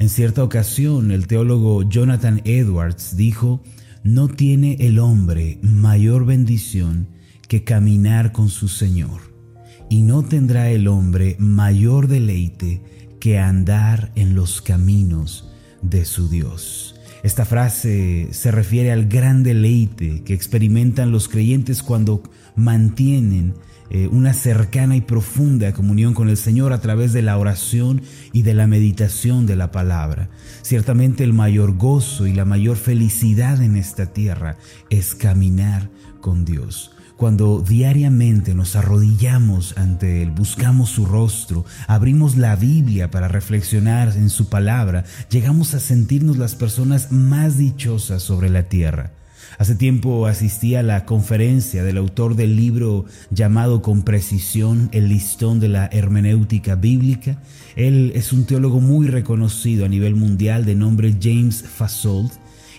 En 0.00 0.08
cierta 0.08 0.42
ocasión, 0.42 1.10
el 1.10 1.26
teólogo 1.26 1.82
Jonathan 1.82 2.40
Edwards 2.46 3.18
dijo, 3.18 3.62
no 4.02 4.28
tiene 4.28 4.78
el 4.80 4.98
hombre 4.98 5.58
mayor 5.60 6.24
bendición 6.24 7.08
que 7.48 7.64
caminar 7.64 8.32
con 8.32 8.48
su 8.48 8.68
Señor, 8.68 9.20
y 9.90 10.00
no 10.00 10.22
tendrá 10.22 10.70
el 10.70 10.88
hombre 10.88 11.36
mayor 11.38 12.08
deleite 12.08 12.82
que 13.20 13.38
andar 13.38 14.10
en 14.14 14.34
los 14.34 14.62
caminos 14.62 15.52
de 15.82 16.06
su 16.06 16.30
Dios. 16.30 16.94
Esta 17.22 17.44
frase 17.44 18.28
se 18.30 18.50
refiere 18.50 18.92
al 18.92 19.04
gran 19.06 19.42
deleite 19.42 20.22
que 20.24 20.32
experimentan 20.32 21.12
los 21.12 21.28
creyentes 21.28 21.82
cuando 21.82 22.22
mantienen 22.56 23.52
eh, 23.90 24.08
una 24.10 24.34
cercana 24.34 24.96
y 24.96 25.00
profunda 25.00 25.72
comunión 25.72 26.14
con 26.14 26.28
el 26.28 26.36
Señor 26.36 26.72
a 26.72 26.80
través 26.80 27.12
de 27.12 27.22
la 27.22 27.36
oración 27.36 28.02
y 28.32 28.42
de 28.42 28.54
la 28.54 28.66
meditación 28.66 29.46
de 29.46 29.56
la 29.56 29.72
palabra. 29.72 30.30
Ciertamente 30.62 31.24
el 31.24 31.32
mayor 31.32 31.76
gozo 31.76 32.26
y 32.26 32.32
la 32.32 32.44
mayor 32.44 32.76
felicidad 32.76 33.60
en 33.62 33.76
esta 33.76 34.06
tierra 34.06 34.56
es 34.90 35.14
caminar 35.14 35.90
con 36.20 36.44
Dios. 36.44 36.92
Cuando 37.16 37.60
diariamente 37.60 38.54
nos 38.54 38.76
arrodillamos 38.76 39.76
ante 39.76 40.22
Él, 40.22 40.30
buscamos 40.30 40.88
su 40.88 41.04
rostro, 41.04 41.66
abrimos 41.86 42.38
la 42.38 42.56
Biblia 42.56 43.10
para 43.10 43.28
reflexionar 43.28 44.16
en 44.16 44.30
su 44.30 44.48
palabra, 44.48 45.04
llegamos 45.28 45.74
a 45.74 45.80
sentirnos 45.80 46.38
las 46.38 46.54
personas 46.54 47.12
más 47.12 47.58
dichosas 47.58 48.22
sobre 48.22 48.48
la 48.48 48.70
tierra. 48.70 49.10
Hace 49.58 49.74
tiempo 49.74 50.26
asistí 50.26 50.74
a 50.74 50.82
la 50.82 51.04
conferencia 51.04 51.84
del 51.84 51.98
autor 51.98 52.36
del 52.36 52.56
libro 52.56 53.04
llamado 53.30 53.82
con 53.82 54.02
precisión 54.02 54.88
El 54.92 55.08
listón 55.08 55.60
de 55.60 55.68
la 55.68 55.86
hermenéutica 55.92 56.76
bíblica. 56.76 57.42
Él 57.76 58.12
es 58.14 58.32
un 58.32 58.46
teólogo 58.46 58.80
muy 58.80 59.08
reconocido 59.08 59.84
a 59.84 59.88
nivel 59.88 60.14
mundial 60.14 60.64
de 60.64 60.74
nombre 60.74 61.16
James 61.20 61.62
Fasold 61.62 62.30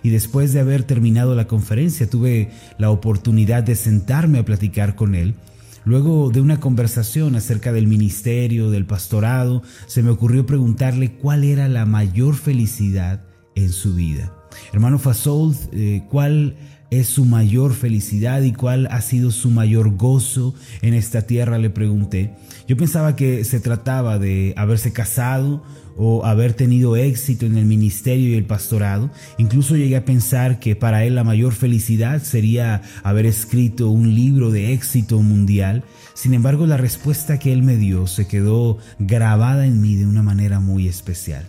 y 0.02 0.10
después 0.10 0.54
de 0.54 0.62
haber 0.62 0.84
terminado 0.84 1.36
la 1.36 1.48
conferencia 1.48 2.10
tuve 2.10 2.50
la 2.80 2.90
oportunidad 2.90 3.64
de 3.64 3.76
sentarme 3.76 4.40
a 4.40 4.46
platicar 4.46 4.96
con 4.96 5.14
él. 5.14 5.36
Luego 5.84 6.30
de 6.30 6.42
una 6.42 6.60
conversación 6.60 7.36
acerca 7.36 7.74
del 7.74 7.88
ministerio, 7.88 8.70
del 8.72 8.86
pastorado, 8.86 9.62
se 9.88 10.04
me 10.04 10.12
ocurrió 10.12 10.46
preguntarle 10.46 11.14
cuál 11.14 11.44
era 11.44 11.68
la 11.68 11.86
mayor 11.86 12.36
felicidad 12.36 13.24
en 13.56 13.72
su 13.72 13.96
vida. 13.96 14.41
Hermano 14.74 15.00
Fasold, 15.00 15.58
eh, 15.72 16.04
¿cuál 16.10 16.56
es 16.90 17.08
su 17.08 17.26
mayor 17.26 17.74
felicidad 17.74 18.42
y 18.42 18.52
cuál 18.52 18.88
ha 18.92 19.02
sido 19.02 19.32
su 19.32 19.50
mayor 19.50 19.96
gozo 19.96 20.54
en 20.82 20.94
esta 20.94 21.24
tierra? 21.24 21.58
Le 21.58 21.70
pregunté. 21.70 22.34
Yo 22.68 22.78
pensaba 22.78 23.16
que 23.16 23.44
se 23.44 23.60
trataba 23.60 24.20
de 24.20 24.54
haberse 24.58 24.94
casado 24.94 25.64
o 25.98 26.26
haber 26.26 26.54
tenido 26.54 26.96
éxito 26.96 27.46
en 27.46 27.58
el 27.58 27.66
ministerio 27.66 28.30
y 28.30 28.36
el 28.36 28.46
pastorado. 28.46 29.10
Incluso 29.38 29.76
llegué 29.76 29.98
a 29.98 30.06
pensar 30.06 30.60
que 30.60 30.76
para 30.76 31.06
él 31.06 31.16
la 31.16 31.24
mayor 31.24 31.54
felicidad 31.54 32.22
sería 32.24 32.82
haber 33.04 33.26
escrito 33.26 33.90
un 33.90 34.16
libro 34.16 34.52
de 34.52 34.74
éxito 34.74 35.22
mundial. 35.22 35.84
Sin 36.14 36.34
embargo, 36.34 36.66
la 36.66 36.78
respuesta 36.78 37.40
que 37.40 37.54
él 37.54 37.64
me 37.64 37.78
dio 37.78 38.08
se 38.08 38.28
quedó 38.28 38.78
grabada 39.00 39.66
en 39.66 39.82
mí 39.82 39.96
de 39.96 40.06
una 40.06 40.24
manera 40.24 40.60
muy 40.60 40.88
especial. 40.88 41.46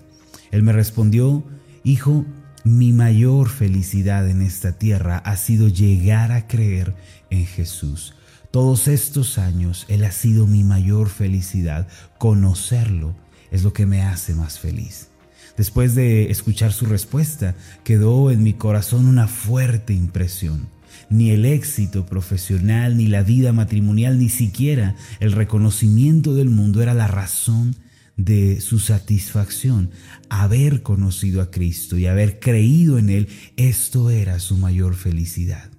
Él 0.51 0.63
me 0.63 0.73
respondió, 0.73 1.45
hijo, 1.85 2.27
mi 2.65 2.93
mayor 2.93 3.49
felicidad 3.49 4.29
en 4.29 4.41
esta 4.41 4.73
tierra 4.73 5.19
ha 5.19 5.37
sido 5.37 5.69
llegar 5.69 6.31
a 6.31 6.47
creer 6.47 6.95
en 7.31 7.47
Jesús. 7.47 8.15
Todos 8.51 8.87
estos 8.87 9.39
años 9.39 9.87
Él 9.89 10.05
ha 10.05 10.13
sido 10.13 10.47
mi 10.47 10.63
mayor 10.63 11.09
felicidad. 11.09 11.89
Conocerlo 12.19 13.17
es 13.51 13.65
lo 13.65 13.73
que 13.73 13.87
me 13.87 14.03
hace 14.03 14.35
más 14.35 14.59
feliz. 14.59 15.09
Después 15.57 15.95
de 15.95 16.31
escuchar 16.31 16.73
su 16.73 16.87
respuesta, 16.87 17.55
quedó 17.85 18.31
en 18.31 18.43
mi 18.43 18.55
corazón 18.55 19.07
una 19.07 19.27
fuerte 19.27 19.93
impresión. 19.93 20.69
Ni 21.11 21.31
el 21.31 21.45
éxito 21.45 22.07
profesional, 22.07 22.97
ni 22.97 23.07
la 23.07 23.23
vida 23.23 23.53
matrimonial, 23.53 24.19
ni 24.19 24.29
siquiera 24.29 24.95
el 25.21 25.33
reconocimiento 25.33 26.35
del 26.35 26.49
mundo 26.49 26.83
era 26.83 26.95
la 26.95 27.09
razón 27.09 27.77
de 28.17 28.61
su 28.61 28.79
satisfacción. 28.79 29.91
Haber 30.29 30.83
conocido 30.83 31.43
a 31.43 31.51
Cristo 31.51 31.99
y 31.99 32.07
haber 32.07 32.39
creído 32.39 32.99
en 32.99 33.11
Él, 33.11 33.29
esto 33.57 34.11
era 34.11 34.39
su 34.39 34.57
mayor 34.57 34.95
felicidad. 34.95 35.71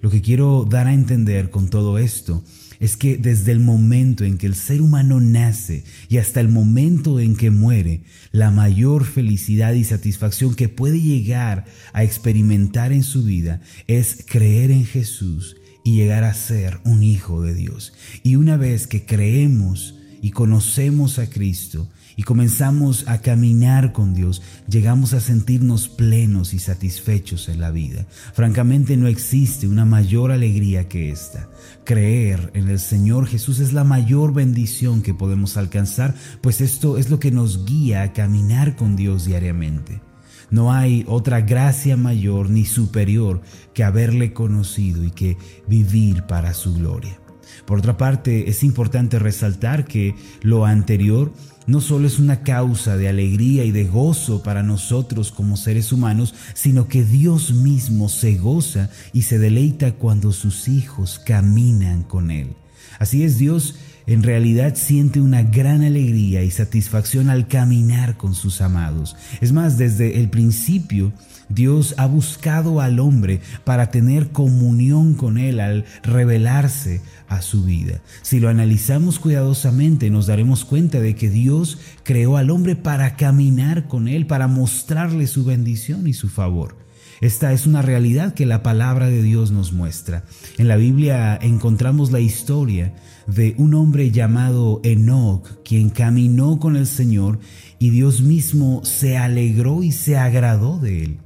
Lo 0.00 0.10
que 0.10 0.22
quiero 0.22 0.66
dar 0.68 0.86
a 0.86 0.94
entender 0.94 1.50
con 1.50 1.68
todo 1.68 1.98
esto 1.98 2.42
es 2.80 2.96
que 2.96 3.16
desde 3.16 3.52
el 3.52 3.60
momento 3.60 4.24
en 4.24 4.38
que 4.38 4.46
el 4.46 4.54
ser 4.54 4.82
humano 4.82 5.20
nace 5.20 5.84
y 6.08 6.18
hasta 6.18 6.40
el 6.40 6.48
momento 6.48 7.20
en 7.20 7.36
que 7.36 7.50
muere, 7.50 8.02
la 8.32 8.50
mayor 8.50 9.04
felicidad 9.04 9.74
y 9.74 9.84
satisfacción 9.84 10.54
que 10.54 10.68
puede 10.68 11.00
llegar 11.00 11.64
a 11.92 12.04
experimentar 12.04 12.92
en 12.92 13.02
su 13.02 13.22
vida 13.22 13.60
es 13.86 14.24
creer 14.26 14.70
en 14.70 14.84
Jesús 14.84 15.56
y 15.84 15.96
llegar 15.96 16.24
a 16.24 16.34
ser 16.34 16.80
un 16.84 17.02
hijo 17.02 17.42
de 17.42 17.54
Dios. 17.54 17.92
Y 18.22 18.36
una 18.36 18.56
vez 18.56 18.86
que 18.86 19.04
creemos 19.04 19.96
y 20.24 20.30
conocemos 20.30 21.18
a 21.18 21.28
Cristo 21.28 21.86
y 22.16 22.22
comenzamos 22.22 23.06
a 23.08 23.18
caminar 23.20 23.92
con 23.92 24.14
Dios, 24.14 24.40
llegamos 24.66 25.12
a 25.12 25.20
sentirnos 25.20 25.90
plenos 25.90 26.54
y 26.54 26.60
satisfechos 26.60 27.50
en 27.50 27.60
la 27.60 27.70
vida. 27.70 28.06
Francamente 28.32 28.96
no 28.96 29.06
existe 29.06 29.68
una 29.68 29.84
mayor 29.84 30.32
alegría 30.32 30.88
que 30.88 31.10
esta. 31.10 31.50
Creer 31.84 32.50
en 32.54 32.70
el 32.70 32.80
Señor 32.80 33.26
Jesús 33.26 33.60
es 33.60 33.74
la 33.74 33.84
mayor 33.84 34.32
bendición 34.32 35.02
que 35.02 35.12
podemos 35.12 35.58
alcanzar, 35.58 36.14
pues 36.40 36.62
esto 36.62 36.96
es 36.96 37.10
lo 37.10 37.20
que 37.20 37.30
nos 37.30 37.66
guía 37.66 38.00
a 38.00 38.14
caminar 38.14 38.76
con 38.76 38.96
Dios 38.96 39.26
diariamente. 39.26 40.00
No 40.48 40.72
hay 40.72 41.04
otra 41.06 41.42
gracia 41.42 41.98
mayor 41.98 42.48
ni 42.48 42.64
superior 42.64 43.42
que 43.74 43.84
haberle 43.84 44.32
conocido 44.32 45.04
y 45.04 45.10
que 45.10 45.36
vivir 45.68 46.22
para 46.22 46.54
su 46.54 46.72
gloria. 46.72 47.20
Por 47.66 47.78
otra 47.78 47.96
parte, 47.96 48.48
es 48.48 48.62
importante 48.62 49.18
resaltar 49.18 49.84
que 49.84 50.14
lo 50.42 50.64
anterior 50.64 51.32
no 51.66 51.80
solo 51.80 52.06
es 52.06 52.18
una 52.18 52.42
causa 52.42 52.96
de 52.96 53.08
alegría 53.08 53.64
y 53.64 53.70
de 53.70 53.84
gozo 53.84 54.42
para 54.42 54.62
nosotros 54.62 55.32
como 55.32 55.56
seres 55.56 55.92
humanos, 55.92 56.34
sino 56.54 56.88
que 56.88 57.04
Dios 57.04 57.52
mismo 57.52 58.08
se 58.08 58.36
goza 58.36 58.90
y 59.12 59.22
se 59.22 59.38
deleita 59.38 59.92
cuando 59.92 60.32
sus 60.32 60.68
hijos 60.68 61.20
caminan 61.24 62.02
con 62.02 62.30
Él. 62.30 62.54
Así 62.98 63.24
es, 63.24 63.38
Dios 63.38 63.76
en 64.06 64.22
realidad 64.22 64.74
siente 64.74 65.20
una 65.20 65.42
gran 65.42 65.82
alegría 65.82 66.42
y 66.42 66.50
satisfacción 66.50 67.30
al 67.30 67.48
caminar 67.48 68.16
con 68.16 68.34
sus 68.34 68.60
amados. 68.60 69.16
Es 69.40 69.52
más, 69.52 69.78
desde 69.78 70.20
el 70.20 70.28
principio, 70.28 71.12
Dios 71.48 71.94
ha 71.98 72.06
buscado 72.06 72.80
al 72.80 73.00
hombre 73.00 73.40
para 73.64 73.90
tener 73.90 74.30
comunión 74.30 75.14
con 75.14 75.38
Él 75.38 75.60
al 75.60 75.84
revelarse 76.02 77.02
a 77.28 77.42
su 77.42 77.64
vida. 77.64 78.00
Si 78.22 78.40
lo 78.40 78.48
analizamos 78.48 79.18
cuidadosamente, 79.18 80.10
nos 80.10 80.26
daremos 80.26 80.64
cuenta 80.64 81.00
de 81.00 81.14
que 81.14 81.30
Dios 81.30 81.78
creó 82.02 82.36
al 82.36 82.50
hombre 82.50 82.76
para 82.76 83.16
caminar 83.16 83.88
con 83.88 84.08
Él, 84.08 84.26
para 84.26 84.48
mostrarle 84.48 85.26
su 85.26 85.44
bendición 85.44 86.06
y 86.06 86.12
su 86.12 86.28
favor. 86.28 86.83
Esta 87.24 87.52
es 87.54 87.66
una 87.66 87.80
realidad 87.80 88.34
que 88.34 88.44
la 88.44 88.62
palabra 88.62 89.08
de 89.08 89.22
Dios 89.22 89.50
nos 89.50 89.72
muestra. 89.72 90.26
En 90.58 90.68
la 90.68 90.76
Biblia 90.76 91.38
encontramos 91.40 92.12
la 92.12 92.20
historia 92.20 92.92
de 93.26 93.54
un 93.56 93.72
hombre 93.72 94.10
llamado 94.10 94.82
Enoch, 94.84 95.48
quien 95.64 95.88
caminó 95.88 96.58
con 96.58 96.76
el 96.76 96.86
Señor 96.86 97.38
y 97.78 97.88
Dios 97.88 98.20
mismo 98.20 98.84
se 98.84 99.16
alegró 99.16 99.82
y 99.82 99.90
se 99.90 100.18
agradó 100.18 100.78
de 100.78 101.02
él. 101.02 101.16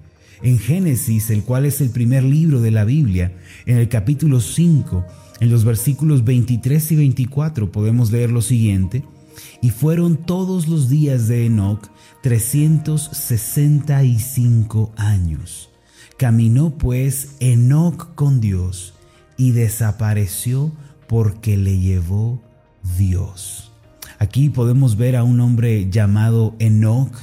En 0.41 0.60
Génesis, 0.60 1.31
el 1.31 1.42
cual 1.42 1.66
es 1.66 1.81
el 1.81 1.91
primer 1.91 2.22
libro 2.22 2.60
de 2.60 2.70
la 2.70 2.84
Biblia, 2.84 3.32
en 3.66 3.78
el 3.78 3.88
capítulo 3.88 4.41
5, 4.41 5.04
en 5.41 5.50
los 5.50 5.65
versículos 5.65 6.22
23 6.22 6.92
y 6.92 6.97
24 6.97 7.72
podemos 7.72 8.12
leer 8.12 8.30
lo 8.30 8.42
siguiente, 8.42 9.03
y 9.60 9.71
fueron 9.71 10.16
todos 10.16 10.68
los 10.68 10.89
días 10.89 11.27
de 11.27 11.47
Enoch 11.47 11.89
365 12.22 14.92
años. 14.97 15.71
Caminó 16.18 16.76
pues 16.76 17.36
Enoch 17.38 18.15
con 18.16 18.41
Dios 18.41 18.94
y 19.36 19.53
desapareció 19.53 20.72
porque 21.06 21.56
le 21.56 21.78
llevó 21.78 22.42
Dios. 22.98 23.70
Aquí 24.18 24.48
podemos 24.48 24.97
ver 24.97 25.15
a 25.15 25.22
un 25.22 25.41
hombre 25.41 25.88
llamado 25.91 26.56
Enoch 26.59 27.16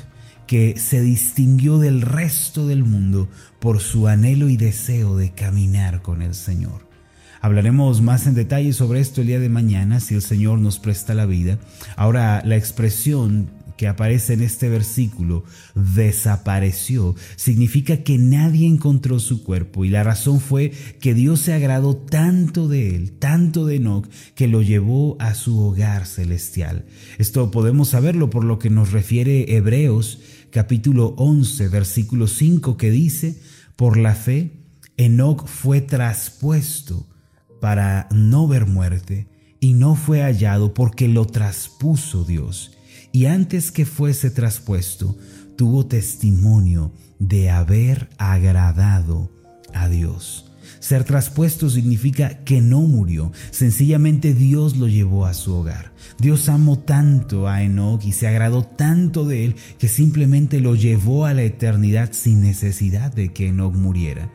que 0.47 0.80
se 0.80 1.01
distinguió 1.01 1.77
del 1.77 2.01
resto 2.01 2.68
del 2.68 2.86
mundo 2.86 3.27
por 3.59 3.81
su 3.81 4.07
anhelo 4.07 4.47
y 4.47 4.56
deseo 4.56 5.18
de 5.18 5.31
caminar 5.31 6.01
con 6.01 6.21
el 6.21 6.33
Señor. 6.33 6.88
Hablaremos 7.41 8.01
más 8.01 8.27
en 8.27 8.33
detalle 8.33 8.71
sobre 8.71 9.01
esto 9.01 9.19
el 9.19 9.27
día 9.27 9.39
de 9.41 9.50
mañana 9.50 10.00
si 10.00 10.15
el 10.15 10.21
Señor 10.21 10.59
nos 10.59 10.80
presta 10.80 11.13
la 11.13 11.25
vida. 11.25 11.59
Ahora, 11.98 12.41
la 12.45 12.56
expresión 12.56 13.50
que 13.77 13.88
aparece 13.88 14.33
en 14.33 14.42
este 14.42 14.69
versículo, 14.69 15.44
desapareció, 15.75 17.16
significa 17.36 18.04
que 18.04 18.18
nadie 18.18 18.68
encontró 18.68 19.19
su 19.19 19.44
cuerpo 19.44 19.86
y 19.86 19.89
la 19.89 20.04
razón 20.04 20.39
fue 20.39 20.72
que 21.00 21.13
Dios 21.13 21.42
se 21.42 21.54
agradó 21.54 21.95
tanto 21.95 22.68
de 22.68 22.95
él, 22.95 23.12
tanto 23.13 23.66
de 23.66 23.75
Enoch, 23.75 24.07
que 24.36 24.48
lo 24.48 24.62
llevó 24.62 25.18
a 25.19 25.33
su 25.33 25.60
hogar 25.60 26.06
celestial. 26.06 26.86
Esto 27.18 27.51
podemos 27.51 27.89
saberlo 27.89 28.30
por 28.30 28.44
lo 28.44 28.60
que 28.60 28.69
nos 28.69 28.92
refiere 28.92 29.56
Hebreos 29.56 30.19
capítulo 30.51 31.16
11, 31.18 31.68
versículo 31.68 32.27
5, 32.27 32.77
que 32.77 32.89
dice, 32.89 33.42
por 33.75 33.98
la 33.98 34.16
fe, 34.16 34.51
Enoch 34.95 35.45
fue 35.48 35.81
traspuesto 35.81 37.07
para 37.60 38.07
no 38.12 38.48
ver 38.48 38.66
muerte 38.66 39.27
y 39.60 39.74
no 39.74 39.95
fue 39.95 40.22
hallado 40.22 40.74
porque 40.74 41.07
lo 41.07 41.25
traspuso 41.25 42.24
Dios. 42.24 42.75
Y 43.15 43.27
antes 43.27 43.71
que 43.71 43.85
fuese 43.85 44.29
traspuesto, 44.29 45.17
tuvo 45.56 45.85
testimonio 45.85 46.91
de 47.17 47.50
haber 47.50 48.09
agradado 48.17 49.31
a 49.73 49.88
Dios. 49.88 50.51
Ser 50.81 51.06
traspuesto 51.06 51.69
significa 51.69 52.44
que 52.44 52.59
no 52.59 52.81
murió, 52.81 53.31
sencillamente 53.51 54.33
Dios 54.33 54.75
lo 54.75 54.89
llevó 54.89 55.27
a 55.27 55.33
su 55.33 55.53
hogar. 55.53 55.94
Dios 56.19 56.50
amó 56.50 56.77
tanto 56.79 57.47
a 57.47 57.63
Enoch 57.63 58.03
y 58.03 58.12
se 58.12 58.27
agradó 58.27 58.65
tanto 58.65 59.23
de 59.23 59.45
él 59.45 59.56
que 59.79 59.88
simplemente 59.88 60.59
lo 60.59 60.75
llevó 60.75 61.25
a 61.25 61.33
la 61.33 61.44
eternidad 61.44 62.09
sin 62.12 62.41
necesidad 62.41 63.13
de 63.13 63.31
que 63.31 63.47
Enoch 63.47 63.75
muriera. 63.75 64.29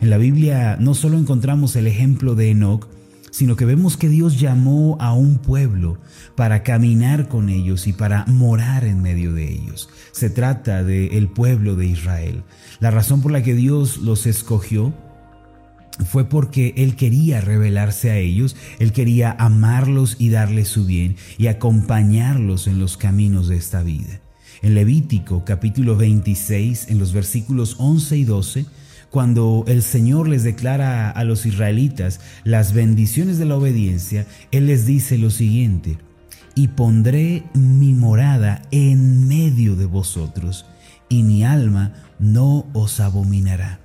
En 0.00 0.08
la 0.08 0.16
Biblia 0.16 0.78
no 0.80 0.94
solo 0.94 1.18
encontramos 1.18 1.76
el 1.76 1.86
ejemplo 1.86 2.34
de 2.34 2.52
Enoch, 2.52 2.88
sino 3.32 3.56
que 3.56 3.64
vemos 3.64 3.96
que 3.96 4.08
Dios 4.08 4.38
llamó 4.38 4.96
a 5.00 5.14
un 5.14 5.38
pueblo 5.38 5.98
para 6.36 6.62
caminar 6.62 7.28
con 7.28 7.48
ellos 7.48 7.88
y 7.88 7.92
para 7.92 8.24
morar 8.26 8.84
en 8.84 9.02
medio 9.02 9.32
de 9.32 9.50
ellos. 9.50 9.88
Se 10.12 10.30
trata 10.30 10.84
del 10.84 11.28
pueblo 11.28 11.74
de 11.74 11.86
Israel. 11.86 12.44
La 12.78 12.90
razón 12.90 13.22
por 13.22 13.32
la 13.32 13.42
que 13.42 13.54
Dios 13.54 13.96
los 13.98 14.26
escogió 14.26 14.92
fue 16.04 16.28
porque 16.28 16.74
Él 16.76 16.94
quería 16.94 17.40
revelarse 17.40 18.10
a 18.10 18.18
ellos, 18.18 18.54
Él 18.78 18.92
quería 18.92 19.34
amarlos 19.38 20.16
y 20.18 20.28
darles 20.28 20.68
su 20.68 20.84
bien 20.84 21.16
y 21.38 21.46
acompañarlos 21.46 22.66
en 22.66 22.78
los 22.78 22.96
caminos 22.96 23.48
de 23.48 23.56
esta 23.56 23.82
vida. 23.82 24.20
En 24.60 24.74
Levítico 24.74 25.44
capítulo 25.44 25.96
26, 25.96 26.88
en 26.88 26.98
los 26.98 27.12
versículos 27.12 27.76
11 27.78 28.16
y 28.18 28.24
12, 28.24 28.66
cuando 29.12 29.64
el 29.68 29.82
Señor 29.82 30.26
les 30.26 30.42
declara 30.42 31.10
a 31.10 31.24
los 31.24 31.44
israelitas 31.44 32.18
las 32.44 32.72
bendiciones 32.72 33.36
de 33.36 33.44
la 33.44 33.58
obediencia, 33.58 34.26
Él 34.50 34.66
les 34.66 34.86
dice 34.86 35.18
lo 35.18 35.30
siguiente, 35.30 35.98
y 36.54 36.68
pondré 36.68 37.44
mi 37.52 37.92
morada 37.92 38.62
en 38.70 39.28
medio 39.28 39.76
de 39.76 39.84
vosotros, 39.84 40.64
y 41.10 41.24
mi 41.24 41.44
alma 41.44 41.92
no 42.18 42.66
os 42.72 43.00
abominará, 43.00 43.80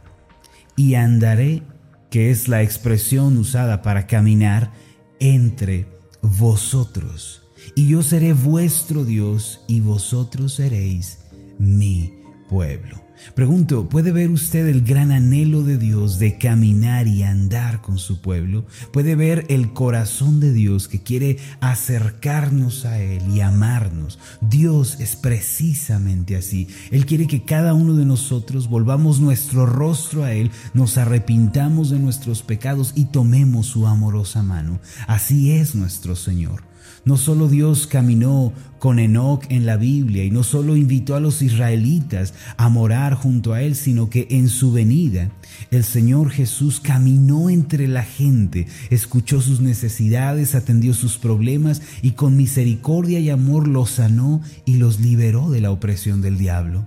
y 0.77 0.95
andaré, 0.95 1.61
que 2.09 2.31
es 2.31 2.47
la 2.47 2.63
expresión 2.63 3.37
usada 3.37 3.81
para 3.81 4.07
caminar, 4.07 4.71
entre 5.19 5.87
vosotros, 6.21 7.43
y 7.75 7.89
yo 7.89 8.01
seré 8.01 8.31
vuestro 8.31 9.03
Dios, 9.03 9.59
y 9.67 9.81
vosotros 9.81 10.53
seréis 10.53 11.19
mi 11.59 12.13
pueblo. 12.47 13.06
Pregunto, 13.35 13.89
¿puede 13.89 14.11
ver 14.11 14.29
usted 14.29 14.67
el 14.67 14.81
gran 14.81 15.11
anhelo 15.11 15.63
de 15.63 15.77
Dios 15.77 16.19
de 16.19 16.37
caminar 16.37 17.07
y 17.07 17.23
andar 17.23 17.81
con 17.81 17.97
su 17.97 18.21
pueblo? 18.21 18.65
¿Puede 18.93 19.15
ver 19.15 19.45
el 19.49 19.73
corazón 19.73 20.39
de 20.39 20.53
Dios 20.53 20.87
que 20.87 21.01
quiere 21.01 21.37
acercarnos 21.59 22.85
a 22.85 22.99
Él 22.99 23.23
y 23.29 23.41
amarnos? 23.41 24.19
Dios 24.41 24.99
es 24.99 25.15
precisamente 25.15 26.35
así. 26.35 26.67
Él 26.91 27.05
quiere 27.05 27.27
que 27.27 27.43
cada 27.43 27.73
uno 27.73 27.93
de 27.93 28.05
nosotros 28.05 28.69
volvamos 28.69 29.19
nuestro 29.19 29.65
rostro 29.65 30.23
a 30.23 30.33
Él, 30.33 30.51
nos 30.73 30.97
arrepintamos 30.97 31.89
de 31.89 31.99
nuestros 31.99 32.41
pecados 32.43 32.93
y 32.95 33.05
tomemos 33.05 33.67
su 33.67 33.87
amorosa 33.87 34.43
mano. 34.43 34.79
Así 35.07 35.51
es 35.51 35.75
nuestro 35.75 36.15
Señor. 36.15 36.63
No 37.07 37.15
solo 37.15 37.47
Dios 37.47 37.87
caminó 37.87 38.51
con 38.79 38.99
Enoch 38.99 39.45
en 39.47 39.65
la 39.65 39.77
Biblia 39.77 40.25
y 40.25 40.29
no 40.29 40.43
solo 40.43 40.75
invitó 40.75 41.15
a 41.15 41.21
los 41.21 41.41
israelitas 41.41 42.33
a 42.57 42.67
morar 42.67 43.06
junto 43.15 43.53
a 43.53 43.61
él, 43.61 43.75
sino 43.75 44.09
que 44.09 44.27
en 44.31 44.49
su 44.49 44.71
venida 44.71 45.31
el 45.71 45.83
Señor 45.83 46.29
Jesús 46.29 46.79
caminó 46.79 47.49
entre 47.49 47.87
la 47.87 48.03
gente, 48.03 48.67
escuchó 48.89 49.41
sus 49.41 49.61
necesidades, 49.61 50.55
atendió 50.55 50.93
sus 50.93 51.17
problemas 51.17 51.81
y 52.01 52.11
con 52.11 52.37
misericordia 52.37 53.19
y 53.19 53.29
amor 53.29 53.67
los 53.67 53.91
sanó 53.91 54.41
y 54.65 54.77
los 54.77 54.99
liberó 54.99 55.49
de 55.49 55.61
la 55.61 55.71
opresión 55.71 56.21
del 56.21 56.37
diablo. 56.37 56.85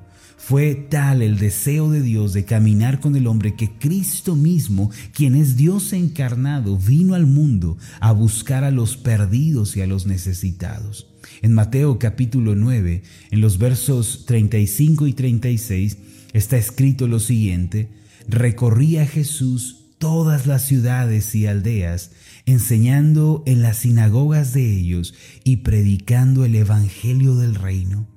Fue 0.51 0.75
tal 0.75 1.23
el 1.23 1.39
deseo 1.39 1.91
de 1.91 2.03
Dios 2.03 2.33
de 2.33 2.45
caminar 2.45 2.99
con 2.99 3.15
el 3.15 3.29
hombre 3.29 3.55
que 3.55 3.71
Cristo 3.71 4.35
mismo, 4.35 4.91
quien 5.13 5.37
es 5.37 5.57
Dios 5.57 5.93
encarnado, 5.93 6.77
vino 6.77 7.15
al 7.15 7.27
mundo 7.27 7.77
a 8.01 8.11
buscar 8.11 8.65
a 8.65 8.73
los 8.73 8.97
perdidos 8.97 9.77
y 9.77 9.83
a 9.83 9.87
los 9.87 10.07
necesitados. 10.07 11.07
En 11.43 11.53
Mateo 11.53 11.99
capítulo 11.99 12.57
9, 12.57 13.03
en 13.31 13.41
los 13.41 13.59
versos 13.59 14.25
35 14.27 15.07
y 15.07 15.13
36, 15.13 15.99
está 16.33 16.57
escrito 16.57 17.07
lo 17.07 17.21
siguiente, 17.21 17.91
recorría 18.29 19.07
Jesús 19.07 19.81
todas 19.99 20.47
las 20.47 20.63
ciudades 20.63 21.35
y 21.35 21.47
aldeas, 21.47 22.13
enseñando 22.47 23.43
en 23.47 23.63
las 23.63 23.79
sinagogas 23.79 24.53
de 24.55 24.73
ellos 24.73 25.15
y 25.45 25.59
predicando 25.59 26.45
el 26.45 26.55
Evangelio 26.57 27.37
del 27.37 27.55
reino 27.55 28.09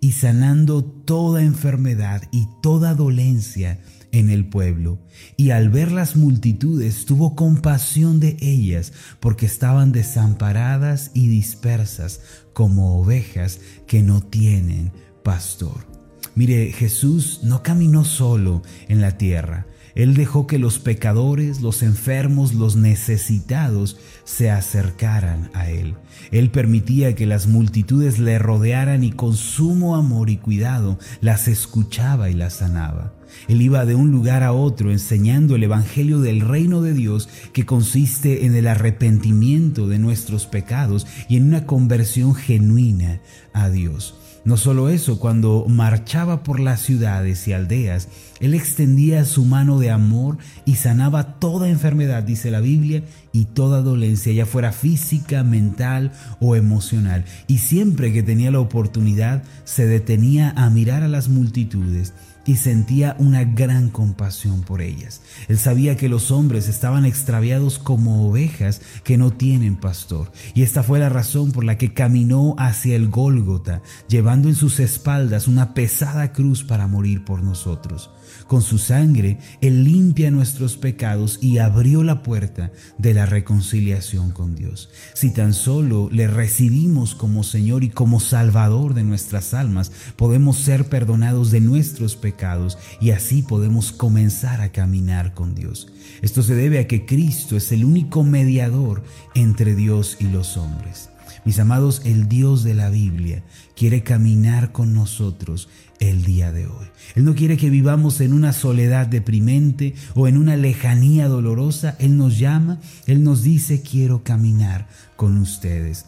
y 0.00 0.12
sanando 0.12 0.84
toda 0.84 1.42
enfermedad 1.42 2.22
y 2.32 2.48
toda 2.60 2.94
dolencia 2.94 3.80
en 4.10 4.30
el 4.30 4.44
pueblo. 4.46 4.98
Y 5.36 5.50
al 5.50 5.68
ver 5.68 5.92
las 5.92 6.16
multitudes 6.16 7.06
tuvo 7.06 7.36
compasión 7.36 8.18
de 8.18 8.36
ellas, 8.40 8.92
porque 9.20 9.46
estaban 9.46 9.92
desamparadas 9.92 11.12
y 11.14 11.28
dispersas 11.28 12.20
como 12.52 13.00
ovejas 13.00 13.60
que 13.86 14.02
no 14.02 14.20
tienen 14.22 14.92
pastor. 15.22 15.91
Mire, 16.34 16.72
Jesús 16.72 17.40
no 17.42 17.62
caminó 17.62 18.04
solo 18.04 18.62
en 18.88 19.00
la 19.00 19.18
tierra, 19.18 19.66
él 19.94 20.14
dejó 20.14 20.46
que 20.46 20.58
los 20.58 20.78
pecadores, 20.78 21.60
los 21.60 21.82
enfermos, 21.82 22.54
los 22.54 22.76
necesitados 22.76 23.98
se 24.24 24.50
acercaran 24.50 25.50
a 25.52 25.68
Él. 25.68 25.96
Él 26.30 26.50
permitía 26.50 27.14
que 27.14 27.26
las 27.26 27.46
multitudes 27.46 28.18
le 28.18 28.38
rodearan 28.38 29.04
y 29.04 29.12
con 29.12 29.34
sumo 29.36 29.94
amor 29.94 30.30
y 30.30 30.38
cuidado 30.38 30.98
las 31.20 31.46
escuchaba 31.46 32.30
y 32.30 32.34
las 32.34 32.54
sanaba. 32.54 33.12
Él 33.48 33.60
iba 33.60 33.84
de 33.84 33.94
un 33.94 34.10
lugar 34.10 34.42
a 34.42 34.52
otro 34.52 34.90
enseñando 34.90 35.56
el 35.56 35.64
Evangelio 35.64 36.20
del 36.20 36.40
reino 36.40 36.80
de 36.82 36.94
Dios 36.94 37.28
que 37.52 37.66
consiste 37.66 38.46
en 38.46 38.54
el 38.54 38.68
arrepentimiento 38.68 39.88
de 39.88 39.98
nuestros 39.98 40.46
pecados 40.46 41.06
y 41.28 41.36
en 41.36 41.44
una 41.48 41.66
conversión 41.66 42.34
genuina 42.34 43.20
a 43.52 43.68
Dios. 43.68 44.21
No 44.44 44.56
solo 44.56 44.88
eso, 44.88 45.20
cuando 45.20 45.66
marchaba 45.68 46.42
por 46.42 46.58
las 46.58 46.80
ciudades 46.80 47.46
y 47.46 47.52
aldeas, 47.52 48.08
Él 48.40 48.54
extendía 48.54 49.24
su 49.24 49.44
mano 49.44 49.78
de 49.78 49.90
amor 49.90 50.36
y 50.64 50.74
sanaba 50.74 51.38
toda 51.38 51.68
enfermedad, 51.68 52.24
dice 52.24 52.50
la 52.50 52.60
Biblia, 52.60 53.04
y 53.32 53.44
toda 53.44 53.82
dolencia, 53.82 54.32
ya 54.32 54.44
fuera 54.44 54.72
física, 54.72 55.44
mental 55.44 56.10
o 56.40 56.56
emocional. 56.56 57.24
Y 57.46 57.58
siempre 57.58 58.12
que 58.12 58.24
tenía 58.24 58.50
la 58.50 58.58
oportunidad, 58.58 59.44
se 59.64 59.86
detenía 59.86 60.52
a 60.56 60.70
mirar 60.70 61.04
a 61.04 61.08
las 61.08 61.28
multitudes 61.28 62.12
y 62.46 62.56
sentía 62.56 63.16
una 63.18 63.44
gran 63.44 63.90
compasión 63.90 64.62
por 64.62 64.82
ellas. 64.82 65.20
Él 65.48 65.58
sabía 65.58 65.96
que 65.96 66.08
los 66.08 66.30
hombres 66.30 66.68
estaban 66.68 67.04
extraviados 67.04 67.78
como 67.78 68.28
ovejas 68.28 68.80
que 69.04 69.16
no 69.16 69.32
tienen 69.32 69.76
pastor, 69.76 70.32
y 70.54 70.62
esta 70.62 70.82
fue 70.82 70.98
la 70.98 71.08
razón 71.08 71.52
por 71.52 71.64
la 71.64 71.78
que 71.78 71.94
caminó 71.94 72.54
hacia 72.58 72.96
el 72.96 73.08
Gólgota, 73.08 73.82
llevando 74.08 74.48
en 74.48 74.54
sus 74.54 74.80
espaldas 74.80 75.48
una 75.48 75.74
pesada 75.74 76.32
cruz 76.32 76.64
para 76.64 76.86
morir 76.86 77.24
por 77.24 77.42
nosotros. 77.42 78.10
Con 78.52 78.60
su 78.60 78.76
sangre, 78.76 79.38
Él 79.62 79.84
limpia 79.84 80.30
nuestros 80.30 80.76
pecados 80.76 81.38
y 81.40 81.56
abrió 81.56 82.04
la 82.04 82.22
puerta 82.22 82.70
de 82.98 83.14
la 83.14 83.24
reconciliación 83.24 84.30
con 84.30 84.54
Dios. 84.54 84.90
Si 85.14 85.30
tan 85.30 85.54
solo 85.54 86.10
le 86.12 86.26
recibimos 86.26 87.14
como 87.14 87.44
Señor 87.44 87.82
y 87.82 87.88
como 87.88 88.20
Salvador 88.20 88.92
de 88.92 89.04
nuestras 89.04 89.54
almas, 89.54 89.90
podemos 90.16 90.58
ser 90.58 90.84
perdonados 90.90 91.50
de 91.50 91.62
nuestros 91.62 92.14
pecados 92.14 92.76
y 93.00 93.12
así 93.12 93.40
podemos 93.40 93.90
comenzar 93.90 94.60
a 94.60 94.70
caminar 94.70 95.32
con 95.32 95.54
Dios. 95.54 95.90
Esto 96.20 96.42
se 96.42 96.54
debe 96.54 96.78
a 96.78 96.86
que 96.86 97.06
Cristo 97.06 97.56
es 97.56 97.72
el 97.72 97.86
único 97.86 98.22
mediador 98.22 99.02
entre 99.34 99.74
Dios 99.74 100.18
y 100.20 100.24
los 100.24 100.58
hombres. 100.58 101.08
Mis 101.44 101.58
amados, 101.58 102.02
el 102.04 102.28
Dios 102.28 102.62
de 102.62 102.74
la 102.74 102.90
Biblia 102.90 103.42
quiere 103.76 104.02
caminar 104.02 104.72
con 104.72 104.94
nosotros 104.94 105.68
el 105.98 106.24
día 106.24 106.52
de 106.52 106.66
hoy. 106.66 106.86
Él 107.14 107.24
no 107.24 107.34
quiere 107.34 107.56
que 107.56 107.70
vivamos 107.70 108.20
en 108.20 108.32
una 108.32 108.52
soledad 108.52 109.06
deprimente 109.06 109.94
o 110.14 110.28
en 110.28 110.36
una 110.36 110.56
lejanía 110.56 111.28
dolorosa. 111.28 111.96
Él 111.98 112.16
nos 112.16 112.38
llama, 112.38 112.80
Él 113.06 113.22
nos 113.22 113.42
dice, 113.42 113.82
quiero 113.82 114.22
caminar 114.22 114.88
con 115.16 115.38
ustedes. 115.38 116.06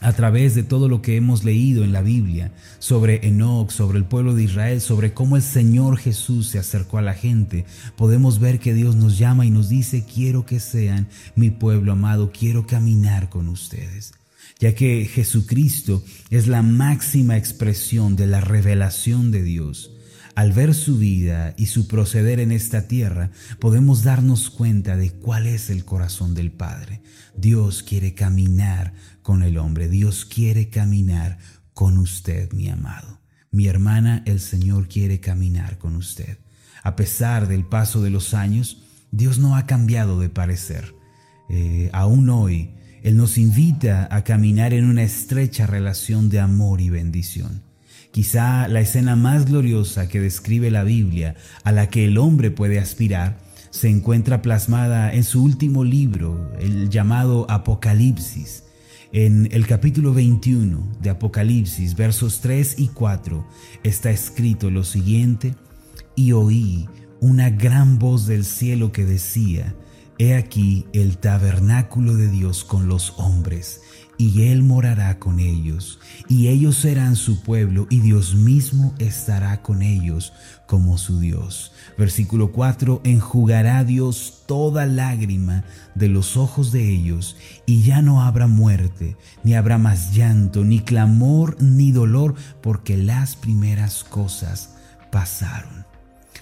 A 0.00 0.12
través 0.12 0.54
de 0.54 0.62
todo 0.62 0.88
lo 0.88 1.02
que 1.02 1.16
hemos 1.16 1.44
leído 1.44 1.84
en 1.84 1.92
la 1.92 2.02
Biblia 2.02 2.52
sobre 2.78 3.26
Enoch, 3.26 3.70
sobre 3.70 3.98
el 3.98 4.04
pueblo 4.04 4.34
de 4.34 4.44
Israel, 4.44 4.80
sobre 4.80 5.14
cómo 5.14 5.36
el 5.36 5.42
Señor 5.42 5.96
Jesús 5.96 6.48
se 6.48 6.58
acercó 6.58 6.98
a 6.98 7.02
la 7.02 7.14
gente, 7.14 7.64
podemos 7.96 8.38
ver 8.38 8.58
que 8.58 8.74
Dios 8.74 8.96
nos 8.96 9.18
llama 9.18 9.46
y 9.46 9.50
nos 9.50 9.68
dice, 9.68 10.04
quiero 10.04 10.44
que 10.44 10.60
sean 10.60 11.08
mi 11.36 11.50
pueblo 11.50 11.92
amado, 11.92 12.32
quiero 12.32 12.66
caminar 12.66 13.30
con 13.30 13.48
ustedes 13.48 14.14
ya 14.60 14.74
que 14.74 15.04
Jesucristo 15.06 16.02
es 16.30 16.46
la 16.46 16.62
máxima 16.62 17.36
expresión 17.36 18.16
de 18.16 18.26
la 18.26 18.40
revelación 18.40 19.30
de 19.30 19.42
Dios. 19.42 19.93
Al 20.34 20.52
ver 20.52 20.74
su 20.74 20.98
vida 20.98 21.54
y 21.56 21.66
su 21.66 21.86
proceder 21.86 22.40
en 22.40 22.50
esta 22.50 22.88
tierra, 22.88 23.30
podemos 23.60 24.02
darnos 24.02 24.50
cuenta 24.50 24.96
de 24.96 25.12
cuál 25.12 25.46
es 25.46 25.70
el 25.70 25.84
corazón 25.84 26.34
del 26.34 26.50
Padre. 26.50 27.02
Dios 27.36 27.84
quiere 27.84 28.14
caminar 28.14 28.94
con 29.22 29.44
el 29.44 29.58
hombre, 29.58 29.88
Dios 29.88 30.24
quiere 30.24 30.70
caminar 30.70 31.38
con 31.72 31.98
usted, 31.98 32.52
mi 32.52 32.68
amado. 32.68 33.20
Mi 33.52 33.68
hermana, 33.68 34.24
el 34.26 34.40
Señor 34.40 34.88
quiere 34.88 35.20
caminar 35.20 35.78
con 35.78 35.94
usted. 35.94 36.38
A 36.82 36.96
pesar 36.96 37.46
del 37.46 37.64
paso 37.64 38.02
de 38.02 38.10
los 38.10 38.34
años, 38.34 38.82
Dios 39.12 39.38
no 39.38 39.54
ha 39.56 39.66
cambiado 39.66 40.18
de 40.18 40.30
parecer. 40.30 40.96
Eh, 41.48 41.90
aún 41.92 42.28
hoy, 42.28 42.74
él 43.04 43.16
nos 43.16 43.38
invita 43.38 44.08
a 44.10 44.24
caminar 44.24 44.74
en 44.74 44.86
una 44.86 45.04
estrecha 45.04 45.68
relación 45.68 46.28
de 46.28 46.40
amor 46.40 46.80
y 46.80 46.90
bendición. 46.90 47.62
Quizá 48.14 48.68
la 48.68 48.78
escena 48.78 49.16
más 49.16 49.44
gloriosa 49.44 50.06
que 50.06 50.20
describe 50.20 50.70
la 50.70 50.84
Biblia, 50.84 51.34
a 51.64 51.72
la 51.72 51.88
que 51.88 52.04
el 52.04 52.16
hombre 52.16 52.52
puede 52.52 52.78
aspirar, 52.78 53.40
se 53.70 53.88
encuentra 53.88 54.40
plasmada 54.40 55.12
en 55.12 55.24
su 55.24 55.42
último 55.42 55.82
libro, 55.82 56.52
el 56.60 56.90
llamado 56.90 57.44
Apocalipsis. 57.50 58.62
En 59.10 59.48
el 59.50 59.66
capítulo 59.66 60.14
21 60.14 60.92
de 61.02 61.10
Apocalipsis, 61.10 61.96
versos 61.96 62.40
3 62.40 62.76
y 62.78 62.86
4, 62.86 63.44
está 63.82 64.12
escrito 64.12 64.70
lo 64.70 64.84
siguiente, 64.84 65.56
y 66.14 66.30
oí 66.30 66.88
una 67.18 67.50
gran 67.50 67.98
voz 67.98 68.28
del 68.28 68.44
cielo 68.44 68.92
que 68.92 69.04
decía, 69.04 69.74
He 70.18 70.34
aquí 70.36 70.86
el 70.92 71.18
tabernáculo 71.18 72.14
de 72.14 72.28
Dios 72.28 72.62
con 72.62 72.86
los 72.86 73.14
hombres, 73.16 73.80
y 74.16 74.42
Él 74.42 74.62
morará 74.62 75.18
con 75.18 75.40
ellos, 75.40 75.98
y 76.28 76.46
ellos 76.46 76.76
serán 76.76 77.16
su 77.16 77.42
pueblo, 77.42 77.88
y 77.90 77.98
Dios 77.98 78.36
mismo 78.36 78.94
estará 78.98 79.60
con 79.60 79.82
ellos 79.82 80.32
como 80.66 80.98
su 80.98 81.18
Dios. 81.18 81.72
Versículo 81.98 82.52
4, 82.52 83.00
enjugará 83.02 83.82
Dios 83.82 84.44
toda 84.46 84.86
lágrima 84.86 85.64
de 85.96 86.08
los 86.08 86.36
ojos 86.36 86.70
de 86.70 86.88
ellos, 86.88 87.36
y 87.66 87.82
ya 87.82 88.00
no 88.00 88.22
habrá 88.22 88.46
muerte, 88.46 89.16
ni 89.42 89.54
habrá 89.54 89.78
más 89.78 90.14
llanto, 90.14 90.62
ni 90.62 90.78
clamor, 90.78 91.60
ni 91.60 91.90
dolor, 91.90 92.36
porque 92.62 92.96
las 92.96 93.34
primeras 93.34 94.04
cosas 94.04 94.76
pasaron. 95.10 95.84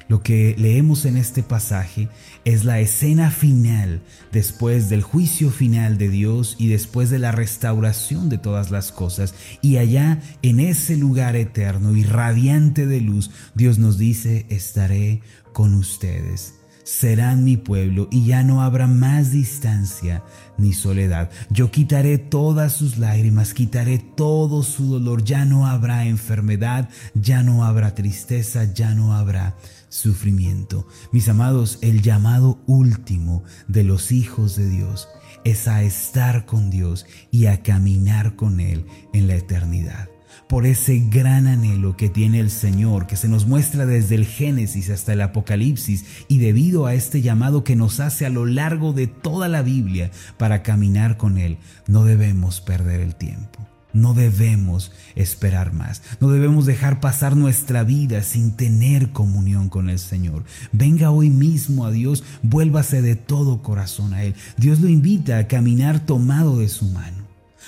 Lo 0.08 0.22
que 0.22 0.54
leemos 0.58 1.06
en 1.06 1.16
este 1.16 1.42
pasaje 1.42 2.08
es 2.44 2.64
la 2.64 2.80
escena 2.80 3.30
final 3.30 4.02
después 4.32 4.88
del 4.88 5.02
juicio 5.02 5.50
final 5.50 5.98
de 5.98 6.08
Dios 6.08 6.56
y 6.58 6.68
después 6.68 7.10
de 7.10 7.18
la 7.18 7.32
restauración 7.32 8.28
de 8.28 8.38
todas 8.38 8.70
las 8.70 8.92
cosas. 8.92 9.34
Y 9.60 9.76
allá 9.76 10.20
en 10.42 10.60
ese 10.60 10.96
lugar 10.96 11.36
eterno 11.36 11.96
y 11.96 12.04
radiante 12.04 12.86
de 12.86 13.00
luz, 13.00 13.30
Dios 13.54 13.78
nos 13.78 13.98
dice, 13.98 14.46
estaré 14.48 15.22
con 15.52 15.74
ustedes 15.74 16.54
serán 16.84 17.44
mi 17.44 17.56
pueblo 17.56 18.08
y 18.10 18.26
ya 18.26 18.42
no 18.42 18.62
habrá 18.62 18.86
más 18.86 19.30
distancia 19.30 20.22
ni 20.58 20.72
soledad. 20.72 21.30
Yo 21.50 21.70
quitaré 21.70 22.18
todas 22.18 22.72
sus 22.72 22.98
lágrimas, 22.98 23.54
quitaré 23.54 23.98
todo 23.98 24.62
su 24.62 24.86
dolor, 24.86 25.24
ya 25.24 25.44
no 25.44 25.66
habrá 25.66 26.06
enfermedad, 26.06 26.88
ya 27.14 27.42
no 27.42 27.64
habrá 27.64 27.94
tristeza, 27.94 28.64
ya 28.72 28.94
no 28.94 29.14
habrá 29.14 29.56
sufrimiento. 29.92 30.86
Mis 31.12 31.28
amados, 31.28 31.78
el 31.82 32.00
llamado 32.00 32.62
último 32.66 33.44
de 33.68 33.84
los 33.84 34.10
hijos 34.10 34.56
de 34.56 34.68
Dios 34.68 35.08
es 35.44 35.68
a 35.68 35.82
estar 35.82 36.46
con 36.46 36.70
Dios 36.70 37.04
y 37.30 37.46
a 37.46 37.62
caminar 37.62 38.34
con 38.34 38.58
Él 38.58 38.86
en 39.12 39.28
la 39.28 39.34
eternidad 39.34 40.08
por 40.48 40.66
ese 40.66 40.98
gran 40.98 41.46
anhelo 41.46 41.96
que 41.96 42.10
tiene 42.10 42.38
el 42.38 42.50
Señor, 42.50 43.06
que 43.06 43.16
se 43.16 43.26
nos 43.26 43.46
muestra 43.46 43.86
desde 43.86 44.16
el 44.16 44.26
Génesis 44.26 44.90
hasta 44.90 45.14
el 45.14 45.22
Apocalipsis, 45.22 46.04
y 46.28 46.38
debido 46.38 46.84
a 46.84 46.92
este 46.92 47.22
llamado 47.22 47.64
que 47.64 47.74
nos 47.74 48.00
hace 48.00 48.26
a 48.26 48.30
lo 48.30 48.44
largo 48.44 48.92
de 48.92 49.06
toda 49.06 49.48
la 49.48 49.62
Biblia 49.62 50.10
para 50.36 50.62
caminar 50.62 51.16
con 51.16 51.38
Él, 51.38 51.56
no 51.86 52.04
debemos 52.04 52.60
perder 52.60 53.00
el 53.00 53.14
tiempo. 53.14 53.71
No 53.92 54.14
debemos 54.14 54.92
esperar 55.14 55.72
más. 55.72 56.02
No 56.20 56.28
debemos 56.28 56.66
dejar 56.66 57.00
pasar 57.00 57.36
nuestra 57.36 57.84
vida 57.84 58.22
sin 58.22 58.52
tener 58.52 59.10
comunión 59.10 59.68
con 59.68 59.90
el 59.90 59.98
Señor. 59.98 60.44
Venga 60.72 61.10
hoy 61.10 61.30
mismo 61.30 61.84
a 61.86 61.90
Dios, 61.90 62.24
vuélvase 62.42 63.02
de 63.02 63.16
todo 63.16 63.62
corazón 63.62 64.14
a 64.14 64.24
Él. 64.24 64.34
Dios 64.56 64.80
lo 64.80 64.88
invita 64.88 65.38
a 65.38 65.48
caminar 65.48 66.06
tomado 66.06 66.58
de 66.58 66.68
su 66.68 66.86
mano. 66.86 67.22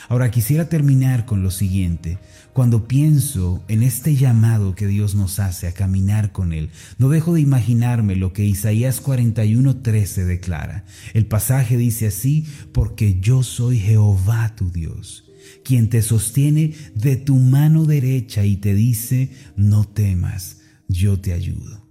Ahora 0.08 0.30
quisiera 0.30 0.68
terminar 0.68 1.24
con 1.24 1.42
lo 1.42 1.50
siguiente. 1.50 2.18
Cuando 2.52 2.86
pienso 2.86 3.64
en 3.68 3.82
este 3.82 4.14
llamado 4.14 4.74
que 4.74 4.86
Dios 4.86 5.14
nos 5.14 5.40
hace 5.40 5.66
a 5.66 5.72
caminar 5.72 6.30
con 6.30 6.52
Él, 6.52 6.70
no 6.98 7.08
dejo 7.08 7.34
de 7.34 7.40
imaginarme 7.40 8.14
lo 8.14 8.32
que 8.32 8.44
Isaías 8.44 9.02
41:13 9.02 10.24
declara. 10.24 10.84
El 11.14 11.26
pasaje 11.26 11.76
dice 11.76 12.06
así, 12.06 12.46
porque 12.72 13.18
yo 13.20 13.42
soy 13.42 13.80
Jehová 13.80 14.54
tu 14.54 14.70
Dios, 14.70 15.23
quien 15.64 15.88
te 15.88 16.02
sostiene 16.02 16.74
de 16.94 17.16
tu 17.16 17.36
mano 17.36 17.84
derecha 17.84 18.44
y 18.44 18.56
te 18.56 18.74
dice, 18.74 19.30
no 19.56 19.84
temas, 19.84 20.60
yo 20.88 21.20
te 21.20 21.32
ayudo. 21.32 21.83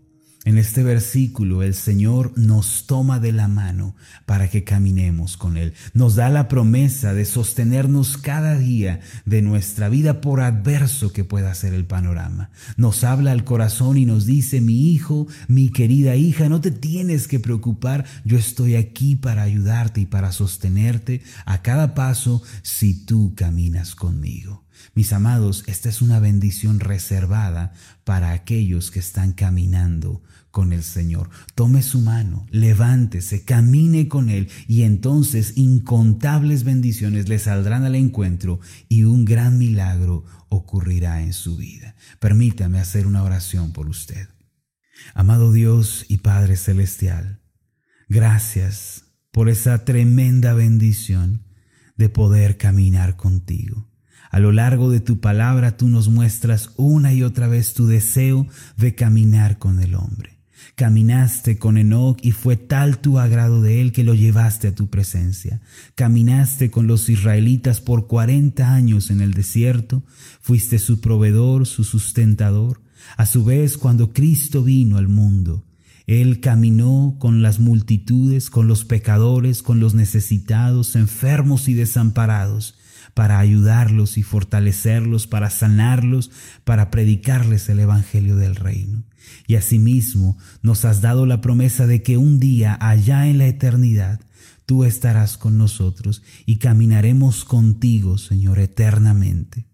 En 0.46 0.58
este 0.58 0.84
versículo 0.84 1.64
el 1.64 1.74
Señor 1.74 2.34
nos 2.36 2.86
toma 2.86 3.22
de 3.22 3.32
la 3.32 3.48
mano 3.48 3.96
para 4.26 4.50
que 4.50 4.66
caminemos 4.66 5.38
con 5.38 5.56
Él. 5.56 5.74
Nos 5.94 6.16
da 6.16 6.30
la 6.30 6.50
promesa 6.50 7.14
de 7.14 7.24
sostenernos 7.24 8.18
cada 8.18 8.58
día 8.58 9.00
de 9.26 9.42
nuestra 9.42 9.88
vida 9.88 10.20
por 10.20 10.42
adverso 10.42 11.14
que 11.14 11.24
pueda 11.24 11.56
ser 11.56 11.74
el 11.74 11.86
panorama. 11.86 12.50
Nos 12.76 13.06
habla 13.06 13.32
al 13.32 13.46
corazón 13.46 13.98
y 13.98 14.06
nos 14.06 14.26
dice, 14.26 14.60
mi 14.60 14.92
hijo, 14.92 15.28
mi 15.48 15.70
querida 15.70 16.18
hija, 16.18 16.50
no 16.50 16.60
te 16.60 16.72
tienes 16.72 17.30
que 17.30 17.40
preocupar, 17.40 18.04
yo 18.26 18.38
estoy 18.38 18.76
aquí 18.76 19.16
para 19.16 19.44
ayudarte 19.44 20.02
y 20.02 20.06
para 20.06 20.34
sostenerte 20.34 21.22
a 21.46 21.62
cada 21.62 21.96
paso 21.96 22.44
si 22.64 23.06
tú 23.06 23.34
caminas 23.34 23.96
conmigo. 23.96 24.63
Mis 24.94 25.14
amados, 25.14 25.64
esta 25.68 25.90
es 25.90 26.02
una 26.02 26.20
bendición 26.20 26.80
reservada 26.80 27.74
para 28.04 28.32
aquellos 28.32 28.92
que 28.92 29.00
están 29.00 29.34
caminando 29.34 30.22
con 30.52 30.72
el 30.72 30.84
Señor. 30.84 31.30
Tome 31.56 31.82
su 31.82 32.00
mano, 32.00 32.46
levántese, 32.52 33.44
camine 33.44 34.08
con 34.08 34.30
Él 34.30 34.50
y 34.68 34.84
entonces 34.84 35.54
incontables 35.56 36.64
bendiciones 36.64 37.28
le 37.28 37.40
saldrán 37.40 37.86
al 37.86 37.96
encuentro 37.96 38.60
y 38.88 39.04
un 39.04 39.26
gran 39.26 39.58
milagro 39.58 40.26
ocurrirá 40.50 41.24
en 41.24 41.34
su 41.34 41.58
vida. 41.58 41.96
Permítame 42.20 42.80
hacer 42.80 43.08
una 43.08 43.24
oración 43.24 43.74
por 43.74 43.88
usted. 43.90 44.28
Amado 45.16 45.52
Dios 45.52 46.06
y 46.08 46.18
Padre 46.20 46.56
Celestial, 46.56 47.42
gracias 48.08 49.06
por 49.32 49.50
esa 49.50 49.84
tremenda 49.86 50.54
bendición 50.54 51.44
de 51.98 52.10
poder 52.10 52.58
caminar 52.58 53.16
contigo. 53.16 53.93
A 54.34 54.40
lo 54.40 54.52
largo 54.52 54.90
de 54.90 55.00
tu 55.00 55.20
palabra 55.20 55.78
tú 55.78 55.90
nos 55.90 56.10
muestras 56.10 56.72
una 56.76 57.14
y 57.14 57.22
otra 57.22 57.48
vez 57.48 57.76
tu 57.76 57.86
deseo 57.86 58.48
de 58.78 58.96
caminar 58.96 59.60
con 59.60 59.80
el 59.80 59.94
hombre. 59.94 60.40
Caminaste 60.74 61.60
con 61.60 61.78
Enoch 61.78 62.18
y 62.20 62.32
fue 62.32 62.58
tal 62.58 62.98
tu 62.98 63.20
agrado 63.20 63.62
de 63.62 63.80
él 63.80 63.92
que 63.92 64.04
lo 64.04 64.16
llevaste 64.16 64.70
a 64.70 64.74
tu 64.74 64.90
presencia. 64.90 65.62
Caminaste 65.94 66.72
con 66.72 66.88
los 66.88 67.10
israelitas 67.10 67.80
por 67.80 68.08
cuarenta 68.08 68.74
años 68.74 69.12
en 69.12 69.22
el 69.22 69.36
desierto, 69.36 70.04
fuiste 70.42 70.80
su 70.80 71.00
proveedor, 71.00 71.68
su 71.68 71.84
sustentador. 71.84 72.82
A 73.18 73.28
su 73.28 73.44
vez, 73.46 73.78
cuando 73.78 74.14
Cristo 74.14 74.64
vino 74.64 74.98
al 74.98 75.10
mundo, 75.10 75.64
él 76.08 76.40
caminó 76.40 77.18
con 77.20 77.44
las 77.44 77.60
multitudes, 77.60 78.50
con 78.50 78.68
los 78.68 78.84
pecadores, 78.84 79.62
con 79.62 79.80
los 79.80 79.94
necesitados, 79.94 80.96
enfermos 80.96 81.70
y 81.70 81.76
desamparados, 81.76 82.74
para 83.14 83.40
ayudarlos 83.40 84.18
y 84.18 84.24
fortalecerlos, 84.24 85.28
para 85.28 85.50
sanarlos, 85.50 86.32
para 86.64 86.90
predicarles 86.92 87.70
el 87.70 87.80
Evangelio 87.80 88.36
del 88.36 88.56
Reino. 88.56 89.04
Y 89.48 89.56
asimismo 89.56 90.38
nos 90.62 90.86
has 90.86 91.02
dado 91.02 91.26
la 91.26 91.42
promesa 91.42 91.88
de 91.88 92.02
que 92.02 92.18
un 92.18 92.40
día 92.40 92.78
allá 92.80 93.28
en 93.28 93.38
la 93.38 93.48
eternidad 93.48 94.20
tú 94.66 94.84
estarás 94.84 95.38
con 95.38 95.58
nosotros 95.58 96.24
y 96.46 96.58
caminaremos 96.58 97.46
contigo, 97.46 98.18
Señor, 98.18 98.60
eternamente. 98.60 99.66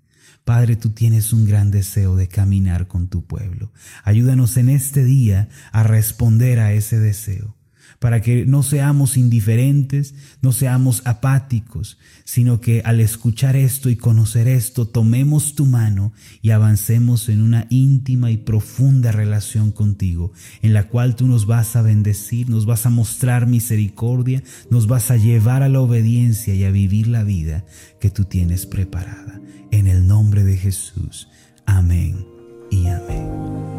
Padre, 0.43 0.75
tú 0.75 0.89
tienes 0.89 1.31
un 1.31 1.45
gran 1.45 1.69
deseo 1.69 2.15
de 2.15 2.27
caminar 2.27 2.87
con 2.87 3.07
tu 3.07 3.25
pueblo. 3.25 3.71
Ayúdanos 4.03 4.57
en 4.57 4.69
este 4.69 5.03
día 5.03 5.49
a 5.71 5.83
responder 5.83 6.59
a 6.59 6.73
ese 6.73 6.97
deseo 6.97 7.58
para 7.99 8.21
que 8.21 8.45
no 8.45 8.63
seamos 8.63 9.17
indiferentes, 9.17 10.15
no 10.41 10.53
seamos 10.53 11.01
apáticos, 11.05 11.97
sino 12.23 12.61
que 12.61 12.81
al 12.85 13.01
escuchar 13.01 13.57
esto 13.57 13.89
y 13.89 13.97
conocer 13.97 14.47
esto, 14.47 14.87
tomemos 14.87 15.53
tu 15.53 15.65
mano 15.65 16.13
y 16.41 16.51
avancemos 16.51 17.27
en 17.27 17.41
una 17.41 17.67
íntima 17.69 18.31
y 18.31 18.37
profunda 18.37 19.11
relación 19.11 19.71
contigo, 19.71 20.31
en 20.61 20.73
la 20.73 20.87
cual 20.87 21.15
tú 21.15 21.27
nos 21.27 21.45
vas 21.45 21.75
a 21.75 21.81
bendecir, 21.81 22.49
nos 22.49 22.65
vas 22.65 22.85
a 22.85 22.89
mostrar 22.89 23.47
misericordia, 23.47 24.43
nos 24.69 24.87
vas 24.87 25.11
a 25.11 25.17
llevar 25.17 25.61
a 25.61 25.69
la 25.69 25.81
obediencia 25.81 26.55
y 26.55 26.63
a 26.63 26.71
vivir 26.71 27.07
la 27.07 27.23
vida 27.23 27.65
que 27.99 28.09
tú 28.09 28.23
tienes 28.23 28.65
preparada. 28.65 29.41
En 29.71 29.87
el 29.87 30.07
nombre 30.07 30.43
de 30.43 30.57
Jesús. 30.57 31.27
Amén 31.65 32.25
y 32.71 32.87
amén. 32.87 33.78